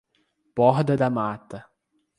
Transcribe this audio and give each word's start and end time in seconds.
Borda 0.57 0.95
da 0.97 1.09
Mata 1.11 1.59